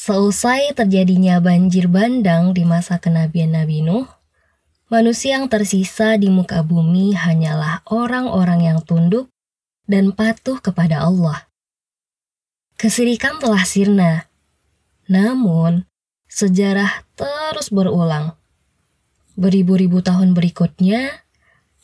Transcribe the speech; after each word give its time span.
Seusai 0.00 0.72
terjadinya 0.72 1.44
banjir 1.44 1.84
bandang 1.84 2.56
di 2.56 2.64
masa 2.64 2.96
kenabian 2.96 3.52
Nabi 3.52 3.84
Nuh, 3.84 4.08
manusia 4.88 5.36
yang 5.36 5.52
tersisa 5.52 6.16
di 6.16 6.32
muka 6.32 6.64
bumi 6.64 7.12
hanyalah 7.12 7.84
orang-orang 7.84 8.64
yang 8.64 8.80
tunduk 8.80 9.28
dan 9.84 10.16
patuh 10.16 10.56
kepada 10.56 11.04
Allah. 11.04 11.52
Kesirikan 12.80 13.44
telah 13.44 13.60
sirna, 13.68 14.24
namun 15.04 15.84
sejarah 16.32 17.04
terus 17.12 17.68
berulang. 17.68 18.40
Beribu-ribu 19.36 20.00
tahun 20.00 20.32
berikutnya, 20.32 21.28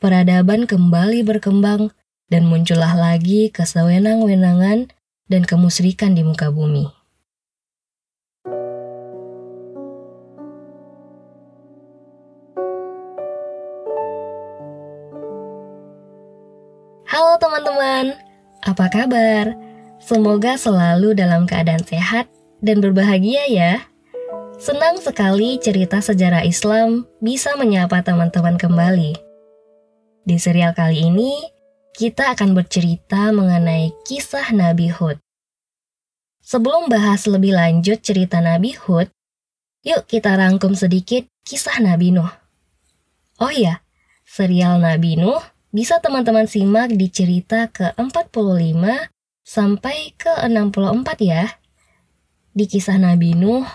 peradaban 0.00 0.64
kembali 0.64 1.20
berkembang 1.20 1.92
dan 2.32 2.48
muncullah 2.48 2.96
lagi 2.96 3.52
kesewenang-wenangan 3.52 4.88
dan 5.28 5.42
kemusrikan 5.44 6.16
di 6.16 6.24
muka 6.24 6.48
bumi. 6.48 6.95
Teman-teman, 17.96 18.20
apa 18.60 18.86
kabar? 18.92 19.44
Semoga 19.96 20.60
selalu 20.60 21.16
dalam 21.16 21.48
keadaan 21.48 21.80
sehat 21.80 22.28
dan 22.60 22.84
berbahagia 22.84 23.48
ya. 23.48 23.72
Senang 24.60 25.00
sekali 25.00 25.56
cerita 25.56 26.04
sejarah 26.04 26.44
Islam 26.44 27.08
bisa 27.24 27.56
menyapa 27.56 28.04
teman-teman 28.04 28.60
kembali. 28.60 29.16
Di 30.28 30.36
serial 30.36 30.76
kali 30.76 31.08
ini, 31.08 31.40
kita 31.96 32.36
akan 32.36 32.52
bercerita 32.52 33.32
mengenai 33.32 33.96
kisah 34.04 34.52
Nabi 34.52 34.92
Hud. 34.92 35.16
Sebelum 36.44 36.92
bahas 36.92 37.24
lebih 37.24 37.56
lanjut 37.56 38.04
cerita 38.04 38.44
Nabi 38.44 38.76
Hud, 38.76 39.08
yuk 39.88 40.04
kita 40.04 40.36
rangkum 40.36 40.76
sedikit 40.76 41.24
kisah 41.48 41.80
Nabi 41.80 42.12
Nuh. 42.12 42.32
Oh 43.40 43.48
iya, 43.48 43.80
serial 44.28 44.84
Nabi 44.84 45.16
Nuh 45.16 45.55
bisa 45.76 46.00
teman-teman 46.00 46.48
simak 46.48 46.88
di 46.88 47.12
cerita 47.12 47.68
ke-45 47.68 48.80
sampai 49.44 50.16
ke-64 50.16 51.08
ya. 51.20 51.52
Di 52.56 52.64
kisah 52.64 52.96
Nabi 52.96 53.36
Nuh, 53.36 53.68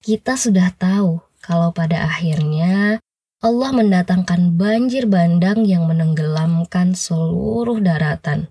kita 0.00 0.40
sudah 0.40 0.72
tahu 0.72 1.20
kalau 1.44 1.68
pada 1.76 2.08
akhirnya 2.08 2.96
Allah 3.44 3.70
mendatangkan 3.76 4.56
banjir 4.56 5.04
bandang 5.04 5.68
yang 5.68 5.84
menenggelamkan 5.84 6.96
seluruh 6.96 7.76
daratan. 7.76 8.48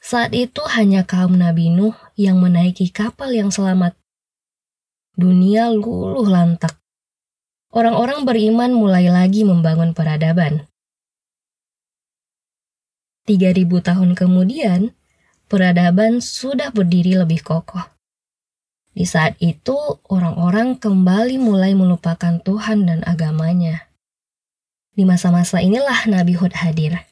Saat 0.00 0.32
itu 0.32 0.64
hanya 0.72 1.04
kaum 1.04 1.36
Nabi 1.36 1.68
Nuh 1.68 1.92
yang 2.16 2.40
menaiki 2.40 2.88
kapal 2.88 3.36
yang 3.36 3.52
selamat. 3.52 3.92
Dunia 5.12 5.68
luluh 5.68 6.24
lantak. 6.24 6.80
Orang-orang 7.68 8.24
beriman 8.24 8.72
mulai 8.72 9.12
lagi 9.12 9.44
membangun 9.44 9.92
peradaban. 9.92 10.64
3000 13.26 13.68
tahun 13.82 14.14
kemudian, 14.14 14.94
peradaban 15.50 16.22
sudah 16.22 16.70
berdiri 16.70 17.18
lebih 17.18 17.42
kokoh. 17.42 17.82
Di 18.96 19.04
saat 19.04 19.36
itu, 19.44 19.76
orang-orang 20.08 20.80
kembali 20.80 21.36
mulai 21.36 21.76
melupakan 21.76 22.40
Tuhan 22.40 22.88
dan 22.88 23.04
agamanya. 23.04 23.92
Di 24.96 25.04
masa-masa 25.04 25.60
inilah 25.60 26.08
Nabi 26.08 26.32
Hud 26.32 26.56
hadir. 26.56 27.04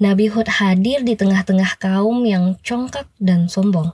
Nabi 0.00 0.32
Hud 0.32 0.48
hadir 0.48 1.04
di 1.04 1.12
tengah-tengah 1.12 1.76
kaum 1.76 2.24
yang 2.24 2.56
congkak 2.64 3.08
dan 3.20 3.52
sombong. 3.52 3.92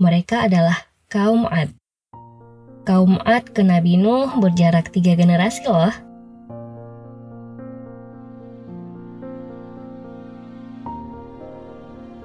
Mereka 0.00 0.48
adalah 0.48 0.88
kaum 1.12 1.44
Ad. 1.44 1.76
Kaum 2.88 3.20
Ad 3.24 3.52
ke 3.52 3.60
Nabi 3.60 4.00
Nuh 4.00 4.32
berjarak 4.40 4.88
tiga 4.92 5.16
generasi 5.16 5.68
loh. 5.68 5.92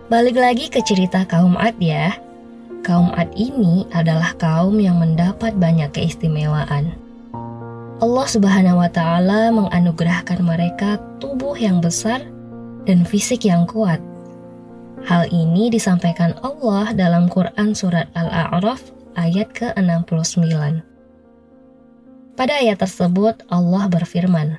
Balik 0.09 0.41
lagi 0.41 0.73
ke 0.73 0.81
cerita 0.81 1.21
kaum 1.21 1.53
Ad 1.53 1.77
ya. 1.77 2.17
Kaum 2.81 3.13
Ad 3.13 3.29
ini 3.37 3.85
adalah 3.93 4.33
kaum 4.41 4.81
yang 4.81 4.97
mendapat 4.97 5.53
banyak 5.53 5.93
keistimewaan. 5.93 6.97
Allah 8.01 8.25
Subhanahu 8.25 8.81
wa 8.81 8.89
taala 8.89 9.53
menganugerahkan 9.53 10.41
mereka 10.41 10.97
tubuh 11.21 11.53
yang 11.53 11.77
besar 11.77 12.25
dan 12.89 13.05
fisik 13.05 13.45
yang 13.45 13.69
kuat. 13.69 14.01
Hal 15.05 15.29
ini 15.29 15.69
disampaikan 15.69 16.33
Allah 16.41 16.89
dalam 16.97 17.29
Quran 17.29 17.77
surat 17.77 18.09
Al-A'raf 18.17 18.81
ayat 19.13 19.53
ke-69. 19.53 20.49
Pada 22.33 22.53
ayat 22.57 22.81
tersebut 22.81 23.45
Allah 23.53 23.85
berfirman, 23.85 24.57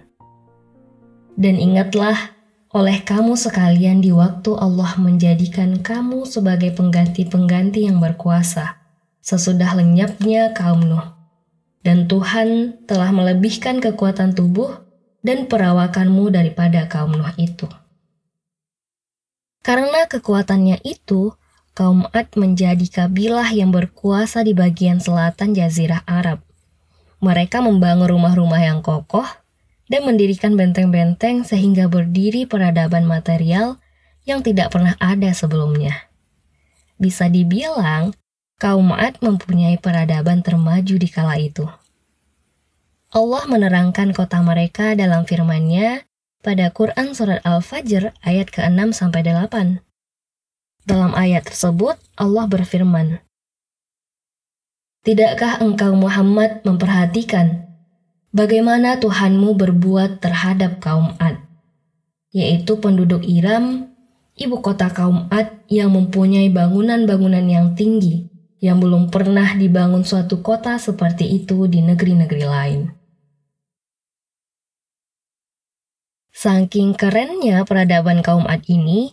"Dan 1.35 1.59
ingatlah 1.59 2.39
oleh 2.71 3.03
kamu 3.03 3.35
sekalian 3.35 3.99
di 3.99 4.15
waktu 4.15 4.55
Allah 4.55 4.95
menjadikan 4.95 5.83
kamu 5.83 6.23
sebagai 6.23 6.71
pengganti-pengganti 6.71 7.91
yang 7.91 7.99
berkuasa, 7.99 8.79
sesudah 9.19 9.75
lenyapnya 9.75 10.55
kaum 10.55 10.87
Nuh. 10.87 11.19
Dan 11.83 12.07
Tuhan 12.07 12.79
telah 12.87 13.11
melebihkan 13.11 13.83
kekuatan 13.83 14.39
tubuh 14.39 14.87
dan 15.27 15.51
perawakanmu 15.51 16.31
daripada 16.31 16.87
kaum 16.87 17.19
Nuh 17.19 17.35
itu. 17.35 17.67
Karena 19.67 20.07
kekuatannya 20.07 20.79
itu, 20.87 21.35
kaum 21.75 22.07
Ad 22.15 22.39
menjadi 22.39 22.87
kabilah 22.87 23.51
yang 23.51 23.75
berkuasa 23.75 24.47
di 24.47 24.55
bagian 24.55 25.03
selatan 25.03 25.59
Jazirah 25.59 26.07
Arab. 26.07 26.47
Mereka 27.19 27.61
membangun 27.61 28.09
rumah-rumah 28.09 28.63
yang 28.63 28.81
kokoh 28.81 29.27
dan 29.91 30.07
mendirikan 30.07 30.55
benteng-benteng 30.55 31.43
sehingga 31.43 31.91
berdiri 31.91 32.47
peradaban 32.47 33.05
material 33.11 33.83
yang 34.23 34.41
tidak 34.47 34.71
pernah 34.71 34.95
ada 35.03 35.35
sebelumnya. 35.35 36.07
Bisa 36.95 37.27
dibilang, 37.27 38.15
kaum 38.63 38.95
Ad 38.95 39.19
mempunyai 39.19 39.83
peradaban 39.83 40.47
termaju 40.47 40.95
di 40.95 41.09
kala 41.11 41.35
itu. 41.43 41.67
Allah 43.11 43.43
menerangkan 43.51 44.15
kota 44.15 44.39
mereka 44.39 44.95
dalam 44.95 45.27
firman-Nya 45.27 46.07
pada 46.47 46.71
Quran 46.71 47.11
Surat 47.11 47.43
Al-Fajr 47.43 48.15
ayat 48.23 48.55
ke-6 48.55 49.11
8. 49.11 49.83
Dalam 50.87 51.13
ayat 51.19 51.43
tersebut, 51.51 51.99
Allah 52.15 52.47
berfirman, 52.47 53.19
Tidakkah 55.01 55.65
engkau 55.65 55.97
Muhammad 55.97 56.61
memperhatikan 56.63 57.70
bagaimana 58.31 58.99
Tuhanmu 58.99 59.55
berbuat 59.59 60.23
terhadap 60.23 60.79
kaum 60.79 61.15
Ad, 61.19 61.43
yaitu 62.31 62.79
penduduk 62.79 63.27
Iram, 63.27 63.91
ibu 64.39 64.63
kota 64.63 64.91
kaum 64.91 65.27
Ad 65.31 65.67
yang 65.71 65.95
mempunyai 65.95 66.51
bangunan-bangunan 66.51 67.47
yang 67.47 67.67
tinggi, 67.75 68.31
yang 68.63 68.79
belum 68.79 69.11
pernah 69.11 69.55
dibangun 69.55 70.07
suatu 70.07 70.41
kota 70.41 70.79
seperti 70.79 71.27
itu 71.43 71.67
di 71.67 71.83
negeri-negeri 71.83 72.45
lain. 72.47 72.81
Saking 76.41 76.97
kerennya 76.97 77.69
peradaban 77.69 78.25
kaum 78.25 78.49
Ad 78.49 78.65
ini, 78.65 79.13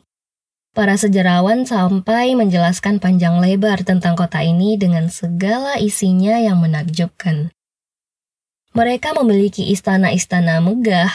para 0.72 0.96
sejarawan 0.96 1.68
sampai 1.68 2.38
menjelaskan 2.40 3.04
panjang 3.04 3.42
lebar 3.44 3.84
tentang 3.84 4.16
kota 4.16 4.40
ini 4.46 4.80
dengan 4.80 5.12
segala 5.12 5.76
isinya 5.76 6.40
yang 6.40 6.64
menakjubkan. 6.64 7.52
Mereka 8.78 9.18
memiliki 9.18 9.74
istana-istana 9.74 10.62
megah, 10.62 11.10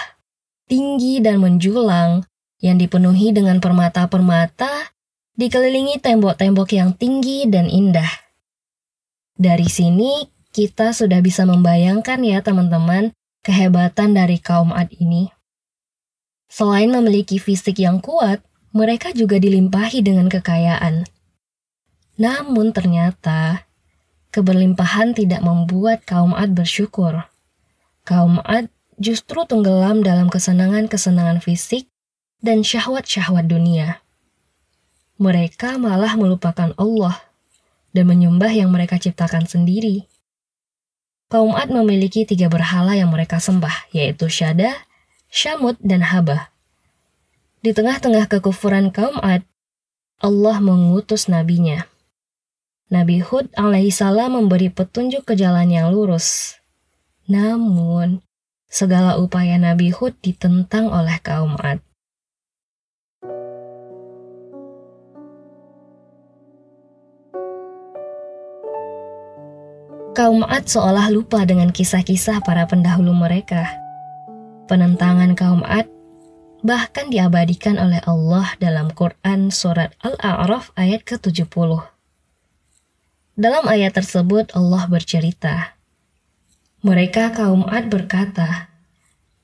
tinggi 0.67 1.23
dan 1.23 1.39
menjulang, 1.39 2.27
yang 2.59 2.75
dipenuhi 2.75 3.31
dengan 3.31 3.63
permata-permata, 3.63 4.91
dikelilingi 5.39 6.03
tembok-tembok 6.03 6.69
yang 6.75 6.91
tinggi 6.99 7.47
dan 7.47 7.71
indah. 7.71 8.11
Dari 9.39 9.71
sini, 9.71 10.27
kita 10.51 10.91
sudah 10.91 11.23
bisa 11.23 11.47
membayangkan 11.47 12.19
ya 12.27 12.43
teman-teman, 12.43 13.15
kehebatan 13.47 14.11
dari 14.11 14.43
kaum 14.43 14.75
Ad 14.75 14.91
ini. 14.99 15.31
Selain 16.51 16.91
memiliki 16.91 17.39
fisik 17.39 17.79
yang 17.79 18.03
kuat, 18.03 18.43
mereka 18.75 19.15
juga 19.15 19.39
dilimpahi 19.39 20.03
dengan 20.03 20.27
kekayaan. 20.27 21.07
Namun 22.19 22.75
ternyata, 22.75 23.71
keberlimpahan 24.35 25.15
tidak 25.15 25.47
membuat 25.47 26.03
kaum 26.03 26.35
Ad 26.35 26.59
bersyukur 26.59 27.31
kaum 28.03 28.43
Ad 28.43 28.71
justru 28.99 29.43
tenggelam 29.47 30.03
dalam 30.03 30.31
kesenangan-kesenangan 30.31 31.43
fisik 31.43 31.91
dan 32.43 32.67
syahwat-syahwat 32.67 33.47
dunia. 33.47 34.03
Mereka 35.23 35.79
malah 35.79 36.19
melupakan 36.19 36.75
Allah 36.75 37.23
dan 37.95 38.11
menyembah 38.11 38.51
yang 38.51 38.75
mereka 38.75 38.99
ciptakan 38.99 39.47
sendiri. 39.47 40.11
Kaum 41.31 41.57
Ad 41.57 41.73
memiliki 41.73 42.29
tiga 42.29 42.53
berhala 42.53 42.93
yang 42.93 43.09
mereka 43.09 43.41
sembah, 43.41 43.89
yaitu 43.95 44.29
Syada, 44.29 44.85
Syamud, 45.33 45.81
dan 45.81 46.05
Haba. 46.05 46.53
Di 47.63 47.73
tengah-tengah 47.73 48.29
kekufuran 48.29 48.93
kaum 48.93 49.17
Ad, 49.23 49.47
Allah 50.21 50.57
mengutus 50.61 51.31
nabinya. 51.33 51.89
Nabi 52.93 53.25
Hud 53.25 53.49
alaihissalam 53.57 54.37
memberi 54.37 54.69
petunjuk 54.69 55.25
ke 55.25 55.35
jalan 55.39 55.73
yang 55.73 55.89
lurus. 55.89 56.61
Namun, 57.31 58.23
segala 58.67 59.21
upaya 59.21 59.55
Nabi 59.61 59.95
Hud 59.95 60.19
ditentang 60.25 60.91
oleh 60.91 61.21
kaum 61.23 61.55
Ad. 61.61 61.79
Kaum 70.13 70.45
Ad 70.45 70.69
seolah 70.69 71.09
lupa 71.09 71.47
dengan 71.49 71.73
kisah-kisah 71.73 72.45
para 72.45 72.69
pendahulu 72.69 73.17
mereka. 73.17 73.65
Penentangan 74.69 75.33
kaum 75.33 75.65
Ad 75.65 75.89
bahkan 76.63 77.11
diabadikan 77.11 77.77
oleh 77.77 77.99
Allah 78.07 78.55
dalam 78.63 78.95
Quran 78.95 79.51
Surat 79.51 79.97
Al-A'raf 80.05 80.71
ayat 80.79 81.03
ke-70. 81.03 81.91
Dalam 83.35 83.65
ayat 83.67 83.97
tersebut 83.97 84.55
Allah 84.55 84.87
bercerita, 84.87 85.72
Mereka 86.83 87.31
kaum 87.39 87.63
Ad 87.71 87.95
berkata, 87.95 88.67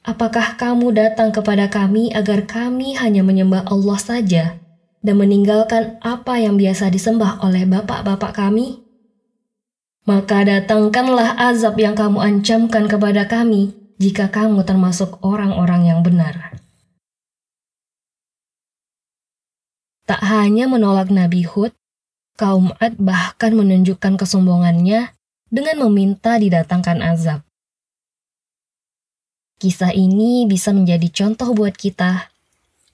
Apakah 0.02 0.58
kamu 0.58 0.90
datang 0.90 1.31
kepada 1.31 1.70
kami 1.70 2.11
agar 2.11 2.50
kami 2.50 2.99
hanya 2.99 3.23
menyembah 3.23 3.62
Allah 3.70 3.99
saja 4.02 4.44
dan 5.06 5.14
meninggalkan 5.23 6.02
apa 6.02 6.43
yang 6.43 6.58
biasa 6.58 6.90
disembah 6.90 7.38
oleh 7.46 7.62
bapak-bapak 7.62 8.35
kami? 8.35 8.82
Maka 10.02 10.43
datangkanlah 10.43 11.38
azab 11.38 11.79
yang 11.79 11.94
kamu 11.94 12.19
ancamkan 12.19 12.90
kepada 12.90 13.31
kami 13.31 13.70
jika 14.02 14.26
kamu 14.34 14.67
termasuk 14.67 15.23
orang-orang 15.23 15.94
yang 15.94 16.00
benar. 16.02 16.58
Tak 20.11 20.25
hanya 20.26 20.67
menolak 20.67 21.12
Nabi 21.12 21.46
Hud, 21.46 21.70
kaum 22.34 22.75
Ad 22.82 22.99
bahkan 22.99 23.55
menunjukkan 23.55 24.19
kesombongannya 24.19 25.18
dengan 25.49 25.89
meminta 25.89 26.37
didatangkan 26.37 27.00
azab. 27.05 27.41
Kisah 29.59 29.91
ini 29.91 30.47
bisa 30.47 30.71
menjadi 30.71 31.11
contoh 31.11 31.50
buat 31.50 31.75
kita 31.75 32.31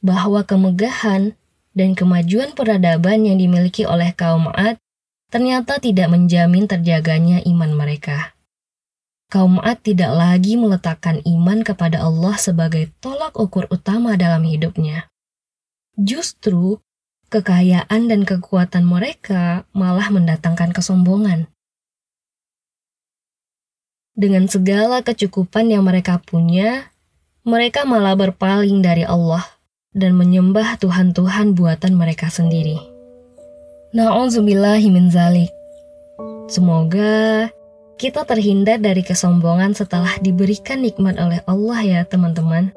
bahwa 0.00 0.40
kemegahan 0.48 1.36
dan 1.76 1.92
kemajuan 1.92 2.56
peradaban 2.56 3.28
yang 3.28 3.36
dimiliki 3.36 3.84
oleh 3.84 4.16
kaum 4.16 4.48
Ad 4.54 4.80
ternyata 5.28 5.82
tidak 5.82 6.08
menjamin 6.08 6.64
terjaganya 6.70 7.42
iman 7.44 7.74
mereka. 7.74 8.32
Kaum 9.28 9.58
Ad 9.60 9.82
tidak 9.82 10.14
lagi 10.14 10.54
meletakkan 10.54 11.18
iman 11.26 11.66
kepada 11.66 12.00
Allah 12.00 12.38
sebagai 12.38 12.94
tolak 13.02 13.34
ukur 13.34 13.66
utama 13.68 14.14
dalam 14.14 14.46
hidupnya. 14.46 15.10
Justru, 15.98 16.78
kekayaan 17.34 18.06
dan 18.06 18.22
kekuatan 18.22 18.86
mereka 18.86 19.66
malah 19.74 20.06
mendatangkan 20.14 20.70
kesombongan. 20.70 21.50
Dengan 24.14 24.46
segala 24.46 25.02
kecukupan 25.02 25.74
yang 25.74 25.82
mereka 25.82 26.22
punya, 26.22 26.86
mereka 27.42 27.82
malah 27.82 28.14
berpaling 28.14 28.78
dari 28.78 29.02
Allah 29.02 29.42
dan 29.90 30.14
menyembah 30.14 30.78
Tuhan-Tuhan 30.78 31.58
buatan 31.58 31.98
mereka 31.98 32.30
sendiri. 32.30 32.78
Na'udzubillahi 33.90 34.86
min 34.94 35.10
zalik. 35.10 35.50
Semoga 36.46 37.50
kita 37.98 38.22
terhindar 38.22 38.78
dari 38.78 39.02
kesombongan 39.02 39.74
setelah 39.74 40.14
diberikan 40.22 40.78
nikmat 40.86 41.18
oleh 41.18 41.42
Allah 41.50 41.82
ya 41.82 42.00
teman-teman. 42.06 42.70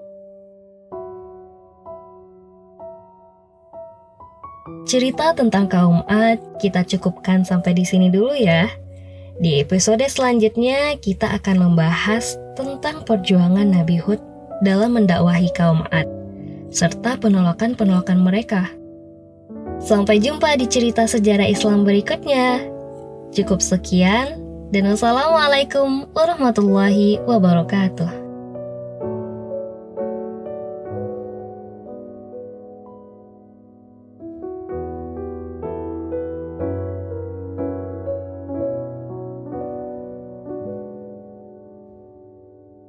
Cerita 4.89 5.37
tentang 5.37 5.69
kaum 5.69 6.01
Ad 6.09 6.41
kita 6.57 6.81
cukupkan 6.81 7.45
sampai 7.45 7.77
di 7.77 7.85
sini 7.85 8.09
dulu 8.09 8.33
ya. 8.33 8.86
Di 9.37 9.61
episode 9.61 10.01
selanjutnya 10.09 10.97
kita 10.97 11.29
akan 11.37 11.69
membahas 11.69 12.41
tentang 12.57 13.05
perjuangan 13.05 13.69
Nabi 13.69 14.01
Hud 14.01 14.17
dalam 14.65 14.97
mendakwahi 14.97 15.53
kaum 15.53 15.85
Ad 15.93 16.09
serta 16.73 17.21
penolakan-penolakan 17.21 18.17
mereka. 18.17 18.65
Sampai 19.77 20.17
jumpa 20.17 20.57
di 20.57 20.65
cerita 20.65 21.05
sejarah 21.05 21.45
Islam 21.45 21.85
berikutnya. 21.85 22.65
Cukup 23.29 23.61
sekian 23.61 24.41
dan 24.73 24.89
wassalamualaikum 24.89 26.09
warahmatullahi 26.17 27.21
wabarakatuh. 27.29 28.26